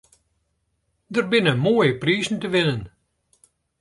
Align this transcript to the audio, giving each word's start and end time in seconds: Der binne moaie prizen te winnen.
Der 1.13 1.25
binne 1.31 1.53
moaie 1.63 1.93
prizen 2.01 2.37
te 2.41 2.49
winnen. 2.53 2.83